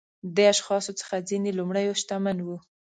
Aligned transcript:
دې 0.35 0.45
اشخاصو 0.53 0.91
څخه 0.99 1.15
ځینې 1.29 1.51
لومړيو 1.59 1.99
شتمن 2.01 2.37
وو. 2.41 2.57